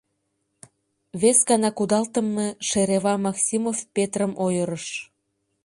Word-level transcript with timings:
Вес 1.21 1.39
гана 1.49 1.69
кудалтыме 1.77 2.47
шерева 2.69 3.13
Максимов 3.25 3.77
Петрым 3.95 4.31
ойырыш. 4.45 4.87